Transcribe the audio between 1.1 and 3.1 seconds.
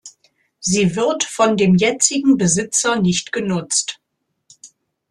von dem jetzigen Besitzer